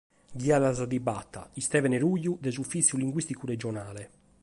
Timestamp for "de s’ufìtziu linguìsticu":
2.43-3.43